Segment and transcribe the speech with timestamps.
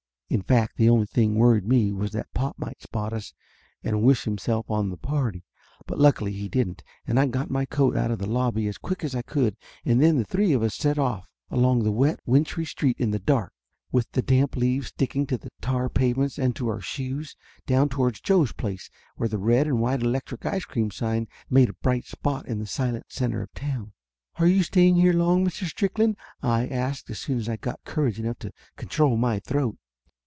[0.33, 3.33] In fact the only thing worried me was that pop might spot us
[3.83, 5.43] and wish himself on the party.
[5.85, 9.03] But luckily he didn't, and I got my coat out of the lobby as quick
[9.03, 12.63] as I could, and then the three of us set off along the wet, wintry
[12.63, 13.51] street in the dark,
[13.91, 17.35] with the damp leaves sticking to the tar pavements and to our shoes,
[17.67, 21.73] down towards Joe's place, where the red and white electric ice cream sign made a
[21.73, 23.91] bright spot in the silent center of town.
[24.35, 25.65] Laughter Limited 23 "Are you staying here long, Mr.
[25.67, 29.75] Strickland?" I asked as soon as I got courage enough to control my throat.